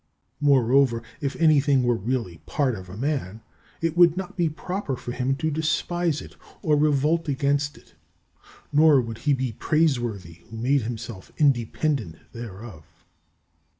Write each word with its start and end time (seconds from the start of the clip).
Moreover, 0.39 1.03
if 1.21 1.35
anything 1.35 1.83
were 1.83 1.93
really 1.95 2.39
part 2.47 2.73
of 2.73 2.89
a 2.89 2.97
man, 2.97 3.41
it 3.81 3.95
would 3.95 4.17
not 4.17 4.35
be 4.35 4.49
proper 4.49 4.95
for 4.95 5.11
him 5.11 5.35
to 5.35 5.51
despise 5.51 6.23
it 6.23 6.35
or 6.63 6.75
revolt 6.75 7.27
against 7.29 7.77
it, 7.77 7.93
nor 8.73 8.99
would 8.99 9.19
he 9.29 9.33
be 9.33 9.51
praiseworthy 9.51 10.39
who 10.49 10.57
made 10.57 10.81
himself 10.81 11.31
independent 11.37 12.15
thereof. 12.33 12.83